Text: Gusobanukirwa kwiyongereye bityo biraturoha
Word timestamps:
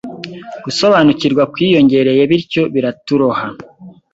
Gusobanukirwa 0.63 1.43
kwiyongereye 1.53 2.21
bityo 2.31 2.61
biraturoha 2.73 3.45